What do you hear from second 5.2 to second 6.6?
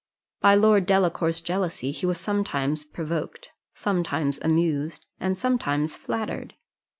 sometimes flattered.